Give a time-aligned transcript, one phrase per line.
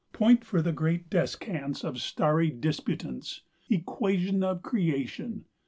[0.13, 5.45] Point for the great descants Of starry disputants; Equation Of creation.